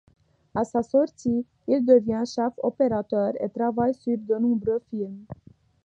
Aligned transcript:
À 0.55 0.63
sa 0.63 0.81
sortie, 0.81 1.45
il 1.67 1.85
devient 1.85 2.23
chef 2.25 2.53
opérateur 2.63 3.33
et 3.39 3.49
travaille 3.49 3.93
sur 3.93 4.17
de 4.17 4.33
nombreux 4.33 4.81
films. 4.89 5.27